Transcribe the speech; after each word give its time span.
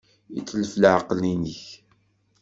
Yetlef 0.33 0.71
leɛqel-nnek. 0.75 1.61